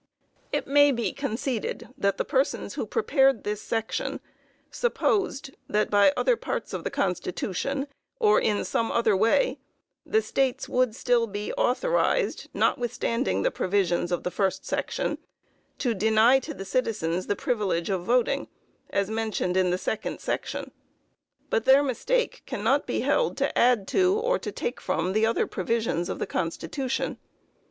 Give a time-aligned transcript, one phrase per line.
[0.51, 4.19] It may be conceded that the persons who prepared this section
[4.71, 7.85] supposed, that, by other parts of the constitution,
[8.19, 9.59] or in some other way,
[10.03, 15.19] the States would still be authorized, notwithstanding the provisions of the first section,
[15.77, 18.47] to deny to the citizens the privilege of voting,
[18.89, 20.71] as mentioned in the second section;
[21.51, 25.45] but their mistake cannot be held to add to, or to take from the other
[25.45, 27.19] provisions of the constitution.